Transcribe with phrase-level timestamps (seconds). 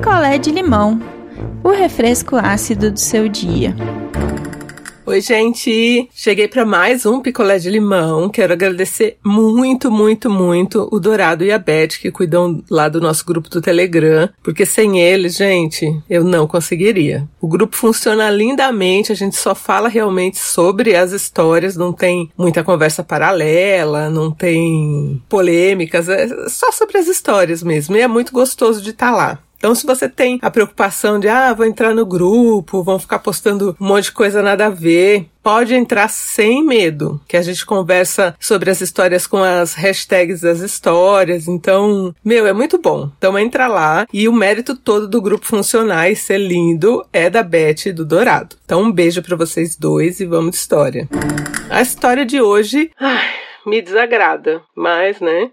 [0.00, 0.98] picolé de limão,
[1.62, 3.76] o refresco ácido do seu dia.
[5.04, 6.08] Oi, gente!
[6.14, 8.30] Cheguei para mais um picolé de limão.
[8.30, 13.26] Quero agradecer muito, muito, muito o Dourado e a Beth que cuidam lá do nosso
[13.26, 17.28] grupo do Telegram, porque sem eles, gente, eu não conseguiria.
[17.38, 22.64] O grupo funciona lindamente, a gente só fala realmente sobre as histórias, não tem muita
[22.64, 27.96] conversa paralela, não tem polêmicas, é só sobre as histórias mesmo.
[27.96, 29.38] E é muito gostoso de estar tá lá.
[29.60, 33.76] Então, se você tem a preocupação de, ah, vou entrar no grupo, vão ficar postando
[33.78, 38.34] um monte de coisa nada a ver, pode entrar sem medo, que a gente conversa
[38.40, 41.46] sobre as histórias com as hashtags das histórias.
[41.46, 43.10] Então, meu, é muito bom.
[43.18, 47.42] Então, entra lá e o mérito todo do grupo funcionar e ser lindo é da
[47.42, 48.56] Beth e do Dourado.
[48.64, 51.06] Então, um beijo para vocês dois e vamos de história.
[51.68, 53.28] A história de hoje, ai,
[53.66, 55.50] me desagrada, mas, né,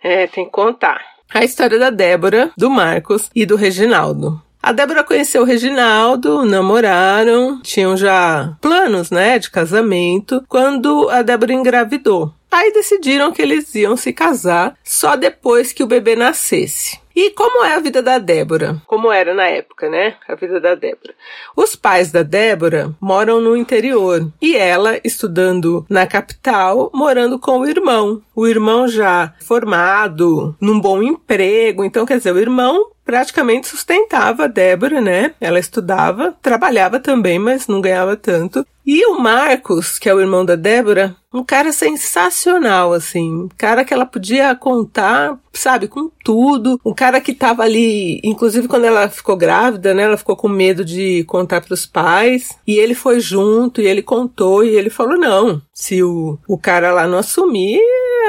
[0.00, 4.40] é, tem que contar a história da Débora, do Marcos e do Reginaldo.
[4.62, 11.52] A Débora conheceu o Reginaldo, namoraram, tinham já planos, né, de casamento, quando a Débora
[11.52, 12.32] engravidou.
[12.48, 17.00] Aí decidiram que eles iam se casar só depois que o bebê nascesse.
[17.14, 18.80] E como é a vida da Débora?
[18.86, 20.16] Como era na época, né?
[20.28, 21.14] A vida da Débora.
[21.56, 27.66] Os pais da Débora moram no interior e ela, estudando na capital, morando com o
[27.66, 28.22] irmão.
[28.34, 31.84] O irmão já formado, num bom emprego.
[31.84, 35.34] Então, quer dizer, o irmão praticamente sustentava a Débora, né?
[35.40, 38.66] Ela estudava, trabalhava também, mas não ganhava tanto.
[38.84, 43.44] E o Marcos, que é o irmão da Débora, um cara sensacional, assim.
[43.44, 46.80] Um cara que ela podia contar, sabe, com tudo.
[46.84, 50.02] Um cara que tava ali, inclusive quando ela ficou grávida, né?
[50.02, 52.48] Ela ficou com medo de contar para os pais.
[52.66, 56.92] E ele foi junto e ele contou e ele falou: não, se o, o cara
[56.92, 57.80] lá não assumir,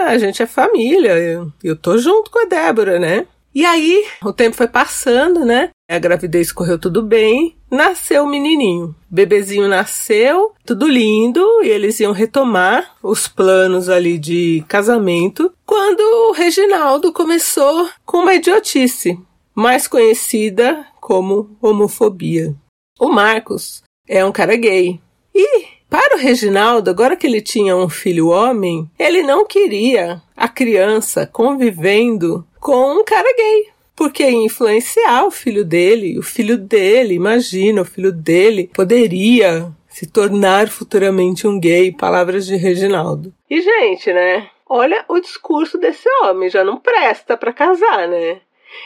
[0.05, 1.17] a gente é família.
[1.17, 3.25] Eu, eu tô junto com a Débora, né?
[3.56, 5.70] E aí, o tempo foi passando, né?
[5.88, 8.96] A gravidez correu tudo bem, nasceu o menininho.
[9.12, 16.00] O bebezinho nasceu, tudo lindo, e eles iam retomar os planos ali de casamento, quando
[16.00, 19.19] o Reginaldo começou com uma idiotice,
[19.53, 22.56] mais conhecida como homofobia.
[23.00, 25.00] O Marcos é um cara gay.
[25.36, 30.47] E para o Reginaldo, agora que ele tinha um filho homem, ele não queria a
[30.47, 33.73] criança convivendo com um cara gay.
[33.95, 36.17] Porque ia influenciar o filho dele.
[36.17, 41.91] O filho dele, imagina, o filho dele poderia se tornar futuramente um gay.
[41.91, 43.33] Palavras de Reginaldo.
[43.49, 44.49] E, gente, né?
[44.67, 48.39] Olha o discurso desse homem, já não presta para casar, né?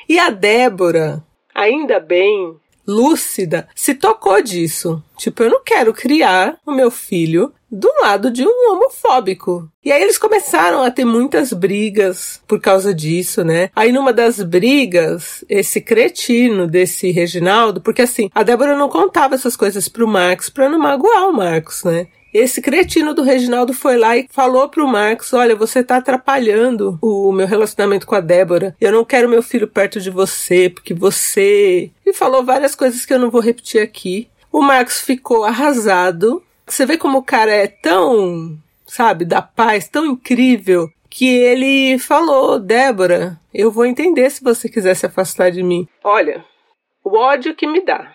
[0.09, 1.23] E a Débora,
[1.55, 5.03] ainda bem, lúcida, se tocou disso.
[5.17, 9.69] Tipo, eu não quero criar o meu filho do lado de um homofóbico.
[9.83, 13.69] E aí eles começaram a ter muitas brigas por causa disso, né?
[13.75, 19.57] Aí numa das brigas, esse cretino desse Reginaldo, porque assim, a Débora não contava essas
[19.57, 22.07] coisas pro Marcos pra não magoar o Marcos, né?
[22.33, 27.31] Esse cretino do Reginaldo foi lá e falou pro Marcos: Olha, você tá atrapalhando o
[27.31, 28.75] meu relacionamento com a Débora.
[28.79, 31.91] Eu não quero meu filho perto de você, porque você.
[32.05, 34.29] E falou várias coisas que eu não vou repetir aqui.
[34.51, 36.43] O Marcos ficou arrasado.
[36.65, 42.59] Você vê como o cara é tão, sabe, da paz, tão incrível, que ele falou:
[42.59, 45.88] Débora, eu vou entender se você quiser se afastar de mim.
[46.03, 46.44] Olha,
[47.03, 48.13] o ódio que me dá.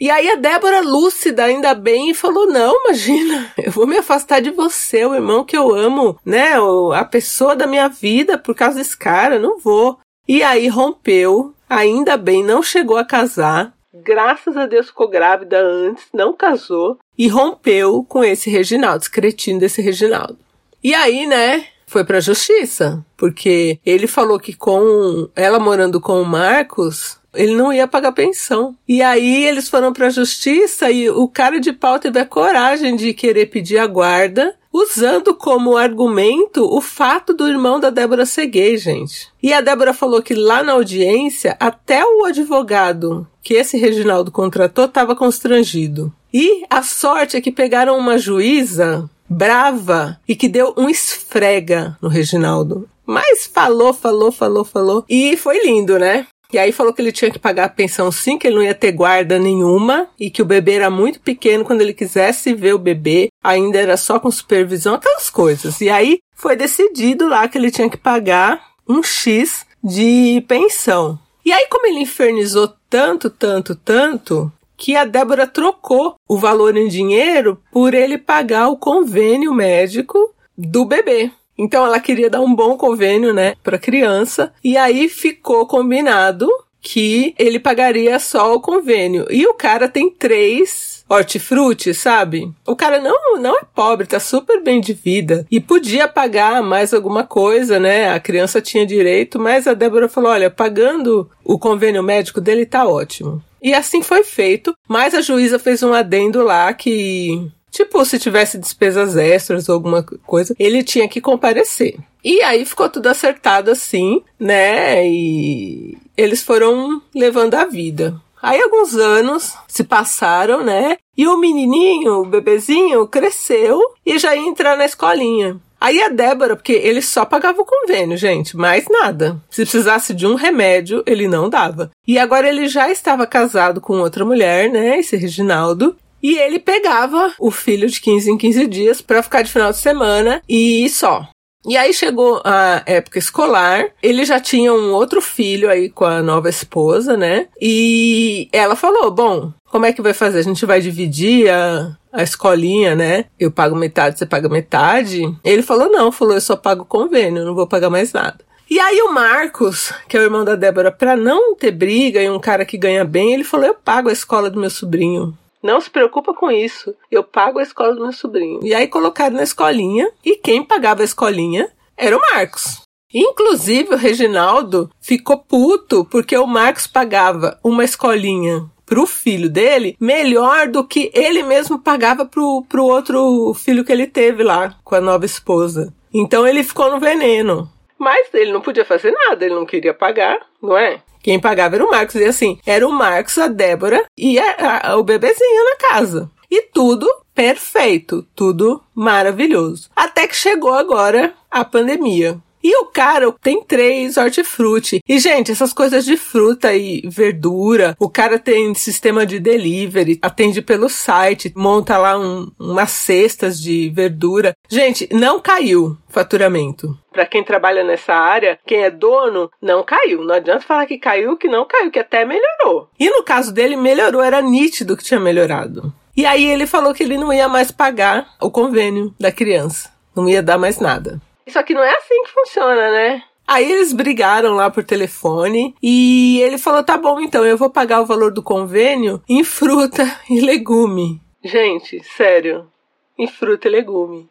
[0.00, 4.50] E aí a Débora, lúcida, ainda bem, falou: Não, imagina, eu vou me afastar de
[4.50, 6.54] você, o irmão que eu amo, né?
[6.94, 9.98] A pessoa da minha vida por causa desse cara, não vou.
[10.26, 13.74] E aí rompeu, ainda bem, não chegou a casar.
[13.92, 19.60] Graças a Deus ficou grávida antes, não casou e rompeu com esse Reginaldo, esse cretino
[19.60, 20.38] desse Reginaldo.
[20.82, 26.24] E aí, né, foi pra justiça, porque ele falou que com ela morando com o
[26.24, 28.74] Marcos, ele não ia pagar pensão.
[28.88, 32.96] E aí eles foram para a justiça e o cara de pau teve a coragem
[32.96, 38.76] de querer pedir a guarda, usando como argumento o fato do irmão da Débora gay,
[38.76, 39.28] gente.
[39.42, 44.84] E a Débora falou que lá na audiência, até o advogado que esse Reginaldo contratou
[44.84, 46.12] estava constrangido.
[46.32, 52.08] E a sorte é que pegaram uma juíza brava e que deu um esfrega no
[52.08, 52.88] Reginaldo.
[53.04, 55.04] Mas falou, falou, falou, falou.
[55.08, 56.26] E foi lindo, né?
[56.52, 58.74] E aí falou que ele tinha que pagar a pensão sim, que ele não ia
[58.74, 62.78] ter guarda nenhuma e que o bebê era muito pequeno quando ele quisesse ver o
[62.78, 65.80] bebê, ainda era só com supervisão, aquelas coisas.
[65.80, 71.18] E aí foi decidido lá que ele tinha que pagar um X de pensão.
[71.44, 76.88] E aí como ele infernizou tanto, tanto, tanto, que a Débora trocou o valor em
[76.88, 81.30] dinheiro por ele pagar o convênio médico do bebê.
[81.60, 86.48] Então ela queria dar um bom convênio, né, para criança, e aí ficou combinado
[86.80, 89.26] que ele pagaria só o convênio.
[89.30, 92.50] E o cara tem três hortifruti, sabe?
[92.66, 95.46] O cara não, não é pobre, tá super bem de vida.
[95.50, 98.10] E podia pagar mais alguma coisa, né?
[98.10, 102.86] A criança tinha direito, mas a Débora falou: olha, pagando o convênio médico dele tá
[102.86, 103.42] ótimo.
[103.62, 108.58] E assim foi feito, mas a juíza fez um adendo lá que Tipo, se tivesse
[108.58, 111.96] despesas extras ou alguma coisa, ele tinha que comparecer.
[112.22, 115.06] E aí ficou tudo acertado assim, né?
[115.06, 118.20] E eles foram levando a vida.
[118.42, 120.96] Aí alguns anos se passaram, né?
[121.16, 125.60] E o menininho, o bebezinho, cresceu e já ia entrar na escolinha.
[125.80, 129.40] Aí a Débora, porque ele só pagava o convênio, gente, mais nada.
[129.48, 131.90] Se precisasse de um remédio, ele não dava.
[132.06, 134.98] E agora ele já estava casado com outra mulher, né?
[134.98, 135.96] Esse Reginaldo.
[136.22, 139.78] E ele pegava o filho de 15 em 15 dias para ficar de final de
[139.78, 141.28] semana e só.
[141.66, 146.22] E aí chegou a época escolar, ele já tinha um outro filho aí com a
[146.22, 147.48] nova esposa, né?
[147.60, 150.38] E ela falou: Bom, como é que vai fazer?
[150.38, 153.26] A gente vai dividir a, a escolinha, né?
[153.38, 155.22] Eu pago metade, você paga metade.
[155.44, 158.38] Ele falou: Não, falou: Eu só pago convênio, não vou pagar mais nada.
[158.70, 162.30] E aí o Marcos, que é o irmão da Débora, para não ter briga e
[162.30, 165.36] um cara que ganha bem, ele falou: Eu pago a escola do meu sobrinho.
[165.62, 166.94] Não se preocupa com isso.
[167.10, 168.60] Eu pago a escola do meu sobrinho.
[168.62, 170.10] E aí colocaram na escolinha.
[170.24, 172.82] E quem pagava a escolinha era o Marcos.
[173.12, 180.68] Inclusive, o Reginaldo ficou puto porque o Marcos pagava uma escolinha pro filho dele melhor
[180.68, 185.00] do que ele mesmo pagava pro, pro outro filho que ele teve lá com a
[185.00, 185.92] nova esposa.
[186.12, 187.70] Então ele ficou no veneno.
[187.98, 191.02] Mas ele não podia fazer nada, ele não queria pagar, não é?
[191.22, 192.14] Quem pagava era o Marcos.
[192.14, 196.30] E assim, era o Marcos, a Débora e a, a, o bebezinho na casa.
[196.50, 199.88] E tudo perfeito, tudo maravilhoso.
[199.94, 202.38] Até que chegou agora a pandemia.
[202.62, 205.00] E o cara tem três hortifruti.
[205.08, 210.60] E, gente, essas coisas de fruta e verdura, o cara tem sistema de delivery, atende
[210.60, 214.54] pelo site, monta lá um, umas cestas de verdura.
[214.68, 216.96] Gente, não caiu faturamento.
[217.12, 220.22] Para quem trabalha nessa área, quem é dono, não caiu.
[220.24, 222.88] Não adianta falar que caiu, que não caiu, que até melhorou.
[222.98, 225.92] E no caso dele, melhorou, era nítido que tinha melhorado.
[226.16, 229.90] E aí ele falou que ele não ia mais pagar o convênio da criança.
[230.14, 231.20] Não ia dar mais nada.
[231.50, 233.22] Só que não é assim que funciona, né?
[233.46, 238.00] Aí eles brigaram lá por telefone e ele falou: tá bom, então eu vou pagar
[238.00, 241.20] o valor do convênio em fruta e legume.
[241.42, 242.70] Gente, sério,
[243.18, 244.28] em fruta e legume.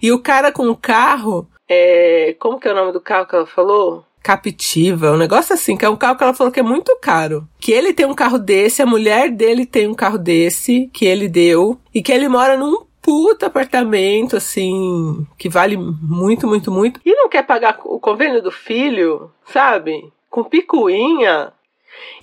[0.00, 2.36] E o cara com o carro, é.
[2.38, 4.04] Como que é o nome do carro que ela falou?
[4.22, 7.48] Captiva, um negócio assim, que é um carro que ela falou que é muito caro.
[7.58, 11.28] Que ele tem um carro desse, a mulher dele tem um carro desse, que ele
[11.28, 17.00] deu, e que ele mora num puta apartamento, assim, que vale muito, muito, muito.
[17.04, 20.12] E não quer pagar o convênio do filho, sabe?
[20.30, 21.52] Com picuinha.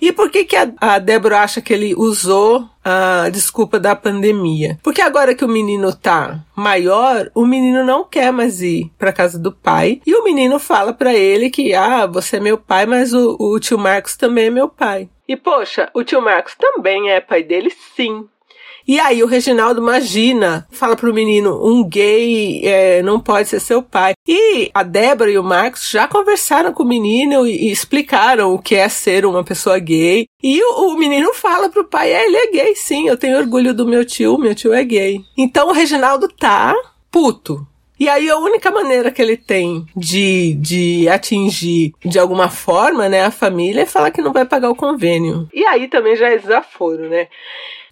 [0.00, 4.78] E por que, que a, a Débora acha que ele usou a desculpa da pandemia?
[4.82, 9.38] Porque agora que o menino tá maior, o menino não quer mais ir para casa
[9.38, 10.00] do pai.
[10.06, 13.60] E o menino fala para ele que, ah, você é meu pai, mas o, o
[13.60, 15.08] tio Marcos também é meu pai.
[15.28, 18.26] E poxa, o tio Marcos também é pai dele, sim.
[18.90, 23.80] E aí o Reginaldo imagina, fala pro menino, um gay é, não pode ser seu
[23.80, 24.14] pai.
[24.26, 28.58] E a Débora e o Marcos já conversaram com o menino e, e explicaram o
[28.58, 30.26] que é ser uma pessoa gay.
[30.42, 33.72] E o, o, menino fala pro pai, é, ele é gay sim, eu tenho orgulho
[33.72, 35.20] do meu tio, meu tio é gay.
[35.38, 36.74] Então o Reginaldo tá
[37.12, 37.64] puto.
[37.96, 43.22] E aí a única maneira que ele tem de, de atingir de alguma forma, né,
[43.24, 45.48] a família é falar que não vai pagar o convênio.
[45.54, 47.28] E aí também já é desaforo, né?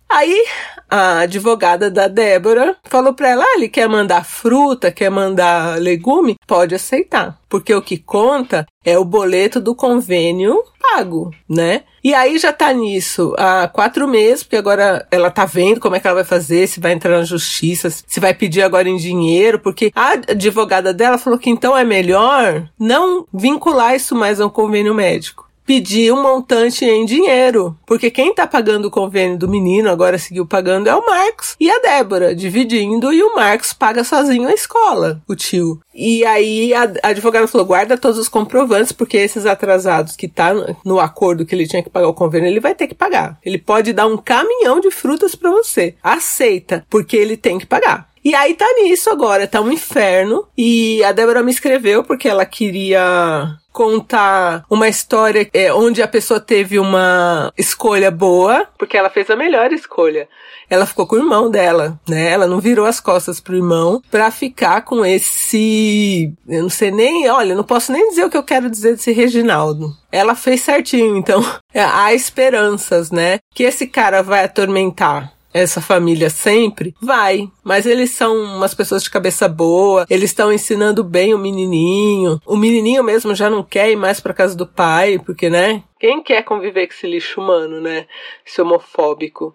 [0.08, 0.44] Aí
[0.90, 6.36] a advogada da Débora falou para ela: ah, ele quer mandar fruta, quer mandar legume,
[6.46, 11.82] pode aceitar, porque o que conta é o boleto do convênio pago, né?
[12.02, 16.00] E aí já tá nisso há quatro meses, porque agora ela tá vendo como é
[16.00, 19.58] que ela vai fazer, se vai entrar na justiça, se vai pedir agora em dinheiro,
[19.58, 24.50] porque a advogada dela falou que então é melhor não vincular isso mais a um
[24.50, 27.76] convênio médico pedir um montante em dinheiro.
[27.84, 31.70] Porque quem tá pagando o convênio do menino, agora seguiu pagando, é o Marcos e
[31.70, 35.78] a Débora, dividindo, e o Marcos paga sozinho a escola, o tio.
[35.94, 40.98] E aí a, advogada falou: guarda todos os comprovantes, porque esses atrasados que tá no
[40.98, 43.38] acordo que ele tinha que pagar o convênio, ele vai ter que pagar.
[43.44, 45.96] Ele pode dar um caminhão de frutas para você.
[46.02, 48.07] Aceita, porque ele tem que pagar.
[48.24, 50.46] E aí tá nisso agora, tá um inferno.
[50.56, 56.40] E a Débora me escreveu porque ela queria contar uma história é, onde a pessoa
[56.40, 60.28] teve uma escolha boa, porque ela fez a melhor escolha.
[60.68, 62.30] Ela ficou com o irmão dela, né?
[62.30, 66.32] Ela não virou as costas pro irmão pra ficar com esse.
[66.46, 67.30] Eu não sei nem.
[67.30, 69.96] Olha, não posso nem dizer o que eu quero dizer desse Reginaldo.
[70.10, 71.40] Ela fez certinho, então
[71.72, 73.38] há esperanças, né?
[73.54, 76.94] Que esse cara vai atormentar essa família sempre?
[77.00, 77.50] Vai.
[77.64, 82.40] Mas eles são umas pessoas de cabeça boa, eles estão ensinando bem o menininho.
[82.46, 85.82] O menininho mesmo já não quer ir mais pra casa do pai, porque, né?
[85.98, 88.06] Quem quer conviver com esse lixo humano, né?
[88.46, 89.54] Esse homofóbico.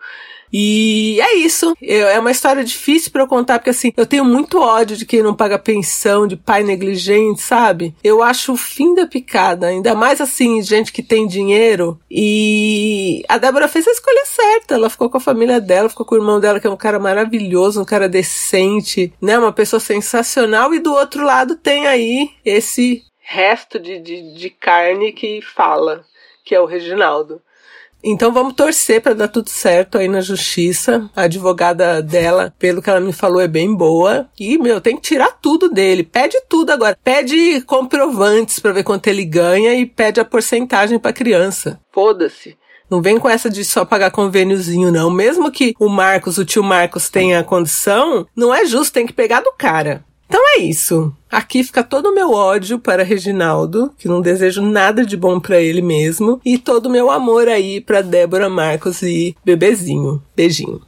[0.53, 1.75] E é isso.
[1.81, 5.23] É uma história difícil para eu contar, porque assim, eu tenho muito ódio de quem
[5.23, 7.95] não paga pensão, de pai negligente, sabe?
[8.03, 11.99] Eu acho o fim da picada, ainda mais assim, gente que tem dinheiro.
[12.09, 14.75] E a Débora fez a escolha certa.
[14.75, 16.99] Ela ficou com a família dela, ficou com o irmão dela, que é um cara
[16.99, 19.39] maravilhoso, um cara decente, né?
[19.39, 20.71] Uma pessoa sensacional.
[20.73, 26.05] E do outro lado tem aí esse resto de, de, de carne que fala,
[26.45, 27.41] que é o Reginaldo.
[28.03, 31.09] Então vamos torcer para dar tudo certo aí na justiça.
[31.15, 34.27] A advogada dela, pelo que ela me falou, é bem boa.
[34.37, 36.03] E, meu, tem que tirar tudo dele.
[36.03, 36.97] Pede tudo agora.
[37.01, 41.79] Pede comprovantes para ver quanto ele ganha e pede a porcentagem para criança.
[41.93, 42.57] Foda-se.
[42.89, 45.09] Não vem com essa de só pagar convêniozinho, não.
[45.09, 49.13] Mesmo que o Marcos, o tio Marcos, tenha a condição, não é justo, tem que
[49.13, 50.03] pegar do cara.
[50.33, 51.13] Então é isso.
[51.31, 55.61] Aqui fica todo o meu ódio para Reginaldo, que não desejo nada de bom para
[55.61, 60.23] ele mesmo, e todo o meu amor aí para Débora Marcos e Bebezinho.
[60.35, 60.81] Beijinho.